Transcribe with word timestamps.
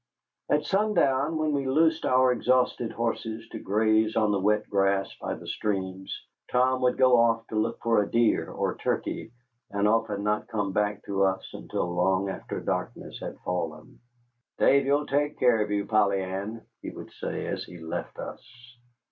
At 0.49 0.65
sundown, 0.65 1.37
when 1.37 1.51
we 1.51 1.67
loosed 1.67 2.05
our 2.07 2.31
exhausted 2.31 2.91
horses 2.91 3.47
to 3.49 3.59
graze 3.59 4.15
on 4.15 4.31
the 4.31 4.39
wet 4.39 4.67
grass 4.67 5.13
by 5.21 5.35
the 5.35 5.45
streams, 5.45 6.23
Tom 6.51 6.81
would 6.81 6.97
go 6.97 7.19
off 7.19 7.45
to 7.49 7.55
look 7.55 7.79
for 7.83 8.01
a 8.01 8.09
deer 8.09 8.49
or 8.49 8.75
turkey, 8.77 9.31
and 9.69 9.87
often 9.87 10.23
not 10.23 10.47
come 10.47 10.71
back 10.73 11.03
to 11.05 11.25
us 11.25 11.47
until 11.53 11.93
long 11.93 12.29
after 12.29 12.59
darkness 12.59 13.19
had 13.19 13.37
fallen. 13.41 13.99
"Davy'll 14.57 15.05
take 15.05 15.37
care 15.37 15.61
of 15.61 15.69
you, 15.69 15.85
Polly 15.85 16.23
Ann," 16.23 16.65
he 16.81 16.89
would 16.89 17.11
say 17.11 17.45
as 17.45 17.63
he 17.65 17.77
left 17.77 18.17
us. 18.17 18.41